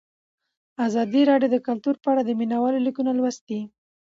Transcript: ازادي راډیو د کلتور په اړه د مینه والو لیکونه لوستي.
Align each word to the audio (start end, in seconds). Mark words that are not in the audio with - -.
ازادي 0.87 1.21
راډیو 1.31 1.49
د 1.53 1.57
کلتور 1.67 1.95
په 2.03 2.07
اړه 2.11 2.21
د 2.25 2.31
مینه 2.39 2.57
والو 2.61 2.79
لیکونه 2.87 3.11
لوستي. 3.15 3.59